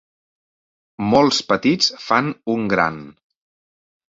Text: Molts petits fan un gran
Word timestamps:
Molts 1.11 1.43
petits 1.51 1.91
fan 2.07 2.33
un 2.55 2.65
gran 2.73 2.99